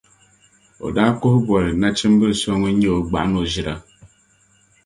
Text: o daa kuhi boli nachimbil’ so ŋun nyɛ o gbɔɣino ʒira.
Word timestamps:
o 0.85 0.87
daa 0.95 1.11
kuhi 1.19 1.39
boli 1.47 1.71
nachimbil’ 1.81 2.33
so 2.41 2.51
ŋun 2.59 2.73
nyɛ 2.79 2.89
o 2.97 2.99
gbɔɣino 3.07 3.41
ʒira. 3.51 3.75